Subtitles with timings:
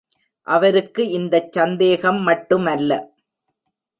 [0.47, 2.91] அவருக்கு இந்தச் சந்தேகம் மட்டுமல்ல.